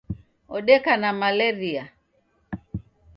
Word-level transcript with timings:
Odeka 0.55 0.91
na 1.01 1.09
malaria 1.19 1.83